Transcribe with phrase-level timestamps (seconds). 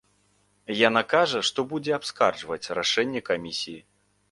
[0.87, 3.79] Яна кажа, што будзе абскарджваць рашэнне камісіі.